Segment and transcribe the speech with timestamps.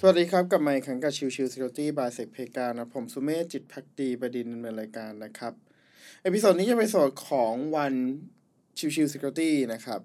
[0.00, 5.52] สวัสดีครับ กลับมาอีกครั้งกับชิวชิว Security by เซกเพกานะผมสุเมธจิตพักดีประดินในรายการนะครับ
[6.22, 7.94] episode นี้จะเป็นส่วนของวัน
[8.78, 10.00] ชิวชิว Security นะครับ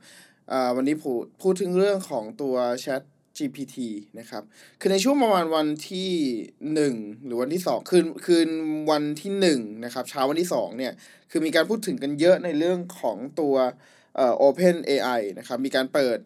[0.51, 3.01] อ่าวันนี้พูดพูดถึงเรื่องของตัว Chat
[3.37, 3.77] GPT
[4.19, 4.43] นะครับ
[4.79, 6.11] คือในช่วงประมาณวันที่
[6.83, 8.49] 1 หรือวันที่ 2 คืนคืน
[8.91, 10.93] วันที่ 1 นะครับ เช้าวันที่ 2 เนี่ย
[11.31, 13.55] คือมีการพูดถึงกันเยอะในเรื่องของตัว
[14.15, 16.19] เอ่อ Open AI นะครับ มีการเปิด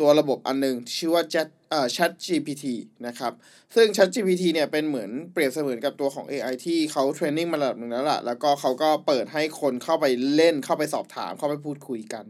[0.00, 2.64] ตัวระบบอันหนึง ชื่อว่า Chat เอ่อ Chat GPT
[3.06, 3.32] นะครับ
[3.74, 12.24] ซึ่ง Chat GPT เนี่ยเป็นเหมือนเปรียบเสมือนกับตัวของ AI ที่เขาเทรนนิ่งมาระดับหนึ่งแล้วล่ะ แล้วก็เขาก็เปิดให้คนเข้าไปเล่นเข้าไปสอบถามเข้าไปพูดคุยกัน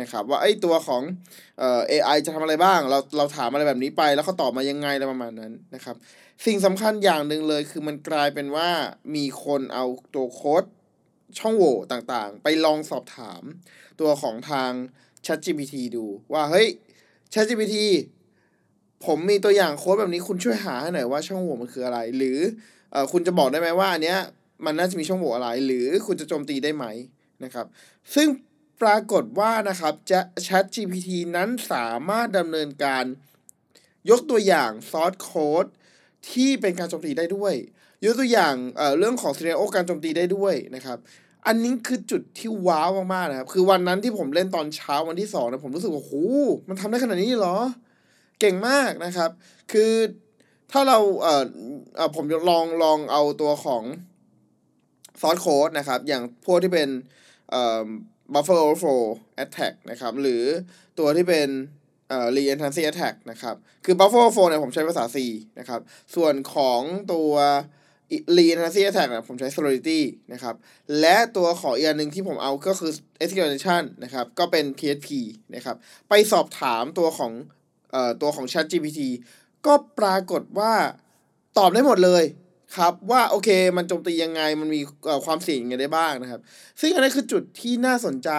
[0.00, 1.02] นะครับ ว่าไอ้ตัวของ
[1.58, 5.96] เอ่อ AI จะทำอะไรบ้าง เราเราถามอะไรแบบนี้ไป แล้วเขาตอบมายังไงอะไรประมาณนั้นนะครับ
[6.46, 8.68] สิ่งสำคัญอย่างหนึ่งเลยคือมันกลายเป็นว่า
[9.14, 10.64] มีคนเอาตัวโค้ด
[11.38, 13.42] ช่องโหว่ต่างๆ ไปลองสอบถาม
[14.00, 14.72] ตัวของทาง
[15.26, 16.68] ChatGPT ดูว่าเฮ้ย
[17.32, 17.76] ChatGPT
[19.04, 22.38] ผมมีตัวอย่างโค้ดแบบนี้คุณช่วยหาให้หน่อยว่าช่องโหว่มันคืออะไร หรือ
[22.94, 24.18] อคุณจะบอกได้ไหมว่าอันเนี้ย
[24.64, 26.84] มันน่าจะมีช่องโหว่อะไร หรือคุณจะโจมตีได้ไหม
[27.44, 27.66] นะครับ
[28.14, 28.28] ซึ่ง
[28.82, 33.04] ปรากฏว่านะครับจะ ChatGPT นั้นสามารถดำเนินการ
[34.10, 35.66] ยกตัวอย่างซอสโค้ด
[36.30, 37.54] ที่เป็นการโจมตีได้ด้วย
[38.04, 40.98] ยกตัวอย่างเเรื่องของซีเนโอการโจมตีได้ด้วยนะครับ
[41.46, 46.14] อันนี้คือจุดที่ว้าวมากๆนะครับ คือวันนั้นที่ผมเล่นตอนเช้าวันที่สองนะผมรู้สึกว่าโอ้โห
[46.68, 47.56] มันทำได้ขนาดนี้เหรอ
[48.40, 49.30] เก่งมากนะครับ
[49.72, 49.92] คือ
[50.72, 51.44] ถ้าเราเอ่อ
[51.96, 53.82] เออผมลองลองเอาตัวของ
[55.20, 56.88] ซอสโค้ดนะครับ อย่างพวกที่เป็น
[57.50, 57.86] เอ่อ
[58.32, 59.02] buffer overflow
[59.44, 60.42] attack นะครับ หรือ
[60.98, 61.48] ตัวที่เป็น
[62.08, 65.16] เอ่อ re-entrancy attack นะครับ คือ buffer overflow เนี่ยผมใช้ภาษา C
[65.58, 65.80] นะครับ
[66.14, 66.80] ส่วนของ
[67.12, 67.32] ตัว
[68.36, 70.00] re-entrancy attack เนี่ยผมใช้ solidity
[70.32, 70.54] นะครับ
[71.00, 75.08] และตัวขออีกอันหนึ่งที่ผมเอาก็คือ execution นะครับ ก็เป็น PHP
[75.54, 75.76] นะครับ
[76.08, 77.32] ไปสอบถามตัวของ
[77.90, 79.00] เอ่อตัวของ Chat GPT
[79.66, 80.72] ก็ปรากฏว่า
[81.58, 82.24] ตอบได้หมดเลย
[82.76, 84.80] ครับว่าโอเคมันโจมตียังไงมันมี
[85.24, 86.40] ความเสี่ยงยังไงได้บ้างนะครับ
[86.80, 88.30] ซึ่งอันนี้คือจุดที่น่าสนใจ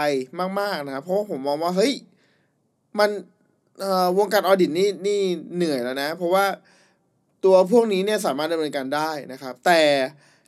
[0.59, 1.94] มาก ๆ นะครับ เพราะว่าผมมองว่าเฮ้ย
[3.00, 3.09] มัน
[4.18, 5.20] วงการออดิตนี่นี่
[5.56, 6.46] เหนื่อยแล้วนะ เพราะว่า
[7.46, 9.81] ตัวพวกนี้เนี่ยสามารถดำเนินการได้นะครับ แต่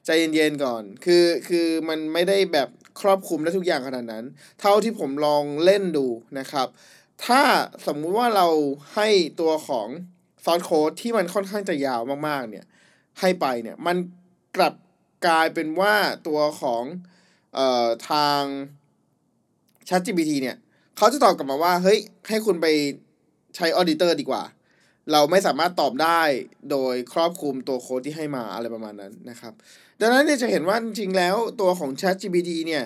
[0.06, 2.70] ใจเย็นๆก่อน คือคือมันไม่ได้แบบ
[3.02, 4.26] ครอบคลุมได้ทุกอย่างขนาดนั้น
[4.60, 6.06] เท่าที่ผมลองเล่นดู
[6.40, 6.68] นะครับ
[7.26, 7.42] ถ้า
[7.88, 8.48] สมมุติว่าเรา
[8.96, 9.08] ให้
[9.40, 9.88] ตัวของ
[10.44, 12.66] ซอสโค้ดที่มันค่อนข้างจะยาวมากๆเนี่ย
[13.20, 13.98] ให้ไปเนี่ยมัน
[14.58, 14.74] กลับ
[15.26, 15.96] กลายเป็นว่า
[16.28, 16.84] ตัวของ
[17.56, 18.42] เอ่อทาง
[19.88, 20.58] ChatGPT เนี่ย
[20.98, 22.00] เขาจะตอบกลับมาว่า เฮ้ย
[22.30, 22.68] ให้คุณไป
[23.56, 24.44] ใช้ auditor ดีกว่า
[25.12, 26.22] เราไม่สามารถตอบได้
[26.72, 29.54] โดยครอบคลุมตัวโค้ดที่ให้มาอะไรประมาณนั้นนะครับ
[30.02, 32.84] ดังนั้นเนี่ยจะเห็นว่าจริงๆแล้วตัวของ ChatGPT เนี่ย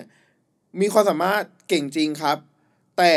[0.82, 2.38] มีความสามารถเก่งจริงครับ
[2.98, 3.16] แต่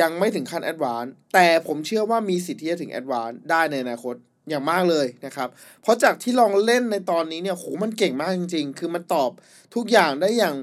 [0.00, 4.14] ยังไม่ถึงขั้น advance แต่ผมเชื่อว่ามีสิทธิ์ที่จะถึง advance ได้ในอนาคต
[4.48, 5.48] อย่างมากเลยนะครับ
[5.82, 9.30] เพราะจากที่ลองเล่นในตอนนี้เนี่ยโหมันเก่งมากจริง ๆ คือมันตอบ
[9.74, 10.56] ทุกอย่างได้อย่าง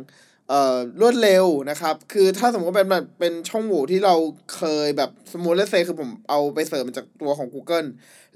[1.01, 4.15] รวดเร็วนะครับ คือถ้าสมมติว่าเป็นแบบเป็นช่องโหว่ที่เรา
[4.55, 7.87] เคยแบบสมมติ let's say คือผมเอาไป search มาจากตัวของ Google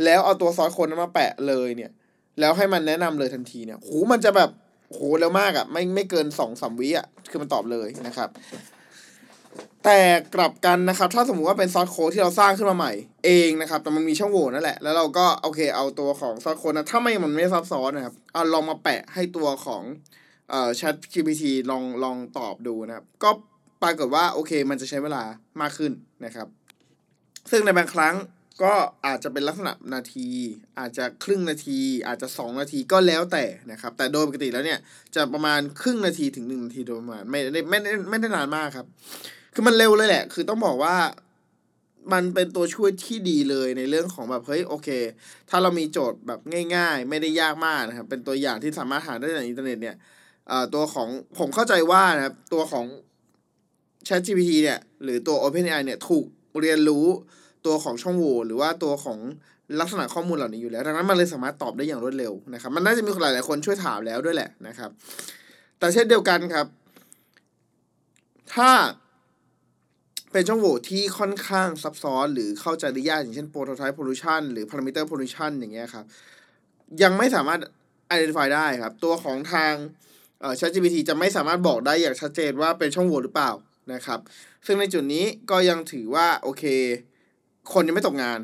[0.04, 1.92] แล้วเอาตัว source code นั้นมาแปะเลยเนี่ย
[2.40, 4.50] แล้วให้มันแนะนำเลยทันทีเนี่ยโหมันจะแบบ
[4.90, 8.30] โหเร็วมากอะ่ะ ไม่ไม่เกินสองสามวิอะ่ะ คือมันตอบเลยนะครับ
[9.86, 10.00] แต่
[10.36, 12.92] กลับกันนะครับ ถ้าสมมุติว่าเป็น source code ที่เราสร้างขึ้นมาใหม่
[13.26, 19.84] เองนะครับ แต่มันมีช่องโหว่นั่นแหละ แล้วเราก็โอเคเอาตัวของ source code นะถ้าไม่มันไม่ซับซ้อนนะครับเอาลองมาแปะให้ตัวของ
[20.50, 23.30] เอ่อ Chat GPT ลองลองตอบดูนะครับ ก็
[23.84, 25.24] ปรากฏว่าโอเค มันจะใช้เวลา
[25.62, 25.92] มากขึ้น
[26.26, 26.48] นะครับ
[27.52, 28.16] ซึ่งในบางครั้ง
[28.64, 28.74] ก็
[29.06, 30.28] อาจจะเป็นลักษณะนาที
[30.80, 34.80] อาจจะครึ่งนาที อาจจะสองนาทีก็แล้วแต่นะครับ แต่โดยปกติแล้วเนี่ย
[35.16, 38.88] จะประมาณครึ่งนาทีถึงหนึ่งนาทีโดยประมาณไม่ได้ไม่ได้ไม่ได้นานมากครับ
[39.54, 40.96] คือมันเร็วเลยแหละ คือต้องบอกว่า
[42.14, 44.90] มันเป็นตัวช่วยที่ดีเลยในเรื่องของแบบเฮ้ยโอเค
[45.50, 46.40] ถ้าเรามีโจทย์แบบ
[46.76, 49.96] ง่าย ๆ ไม่ได้ยากมากนะครับ เป็นตัวอย่างที่สามารถหาได้จากอินเทอร์เน็ตเนี่ย
[50.74, 52.86] ตัวของผมเข้าใจว่านะครับตัวของ
[54.08, 56.26] ChatGPT เนี่ยหรือตัว OpenAI เนี่ยถูก
[56.60, 57.06] เรียนรู้
[57.66, 59.20] ตัวของช่องโหว่หรือว่าตัวของ
[59.80, 64.90] ลักษณะข้อมูลเหล่านี้อยู่แล้ว ดังนั้นมันเลยสามารถตอบได้อย่างรวดเร็วนะครับ มันน่าจะมีคนหลายคนช่วยถามแล้วด้วยแหละนะครับ
[65.80, 66.68] แต่เช่นเดียวกันครับ
[68.54, 68.72] ถ้า
[70.32, 76.06] เป็นช่องโหว่ที่ค่อนข้างซับซ้อน หรือเข้าใจได้ยากอย่างเช่น prototype pollution หรือ parameter pollution อย่างเงี้ยครับ
[77.04, 77.60] ยังไม่สามารถ
[78.16, 79.74] identify ได้ครับ ตัวของทาง
[80.60, 83.52] ChatGPT จะไม่สามารถบอกได้อย่างชัดเจนว่าเป็นช่องโหว่หรือเปล่า
[83.94, 84.20] นะครับ
[84.66, 86.64] ซึ่งในจุดนี้ก็ยังถือว่าโอเค
[87.74, 88.40] คนยังไม่ตกงาน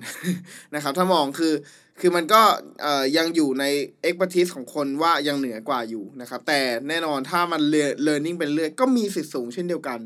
[0.75, 1.54] นะครับถ้ามองคือ
[2.00, 2.42] คือมันก็
[2.81, 3.66] เอ่อยังอยู่ใน
[4.07, 7.62] expertise ของคนว่ายังเหนือกว่าอยู่นะครับ แต่แน่นอนถ้ามัน
[8.07, 10.00] learning เป็นเรื่อยก็มีสิทธิ์สูงเช่นเดียวกัน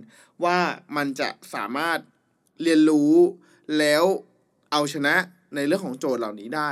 [0.44, 0.58] ว่า
[0.98, 2.00] มันจะสามารถ
[2.64, 3.14] เรียนรู้
[3.80, 4.04] แล้ว
[4.72, 5.16] เอาชนะ
[5.56, 6.72] ในเรื่องของโจทย์เหล่านี้ได้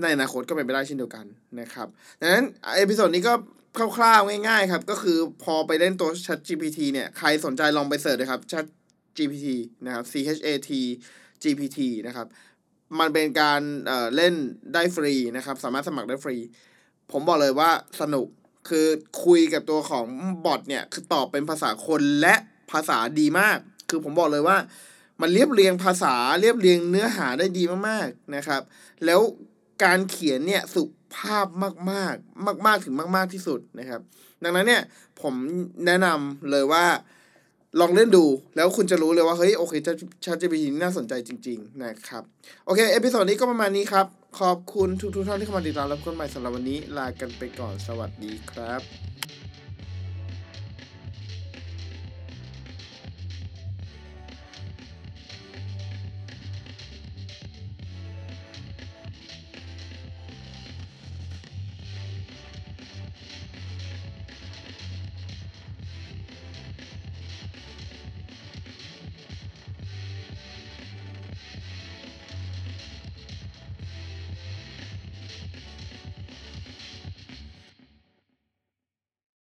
[0.00, 1.26] ในอนาคตก็เป็นไปได้เช่นเดียวกัน
[1.60, 1.88] นะครับ
[2.20, 2.44] ดังนั้น
[2.76, 3.34] episode นี้ก็
[3.76, 8.66] คร่าวๆง่ายๆครับ ก็คือพอไปเล่นตัว Chat GPT เนี่ย ใครสนใจลองไป search เลยครับ Chat
[9.16, 9.46] GPT
[9.84, 10.70] นะครับ C H A T
[11.42, 12.26] GPT นะครับ
[12.98, 14.34] มันเป็นการเอ่อเล่น
[14.74, 16.36] ได้ฟรีนะครับ สามารถสมัครได้ฟรี
[17.12, 17.70] ผมบอกเลยว่า
[18.00, 18.26] สนุก
[18.68, 18.86] คือ
[19.24, 20.06] คุยกับตัวของ
[20.44, 22.34] bot เนี่ย คือตอบเป็นภาษาคนและ
[22.72, 23.58] ภาษาดีมาก
[23.90, 24.56] คือผมบอกเลยว่า
[25.20, 28.62] มันเรียบเรียงภาษาเรียบเรียงเนื้อหาได้ดีมากๆนะครับ
[29.04, 29.20] แล้ว
[29.84, 30.82] การเขียนเนี่ยสุ
[31.16, 34.00] ภาพมากๆมากๆถึงมาก ๆที่สุดนะครับ
[34.44, 34.82] ดังนั้นเนี่ย
[35.20, 35.34] ผม
[35.86, 36.84] แนะนำเลยว่า
[37.80, 38.24] ลองเล่นดู
[38.56, 42.22] แล้วคุณจะรู้เลยว่า เฮ้ย โอเค ChatGPT เป็นน่าสนใจจริง ๆ นะครับ
[42.66, 44.06] โอเค episode นี้ก็ประมาณนี้ครับ
[44.40, 49.19] ขอบคุณทุกๆท่านที่เข้ามาติดตามรับชมใหม่สำหรับวันนี้ ลากันไปก่อนสวัสดีครับ